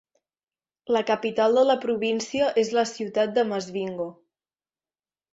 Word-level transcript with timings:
La 0.95 1.01
capital 1.09 1.57
de 1.59 1.65
la 1.71 1.75
província 1.83 2.47
és 2.61 2.71
la 2.77 2.85
ciutat 2.93 3.35
de 3.35 3.43
Masvingo. 3.51 4.09